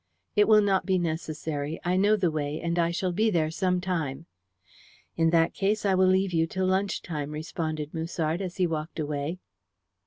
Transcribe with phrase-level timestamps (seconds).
[0.35, 1.79] "It will not be necessary.
[1.85, 4.25] I know the way, and I shall be there some time."
[5.15, 8.97] "In that case I will leave you till lunch time," responded Musard, as he walked
[8.99, 9.37] away.